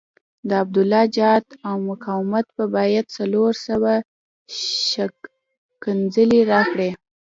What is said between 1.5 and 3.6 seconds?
او مقاومت خو باید څلور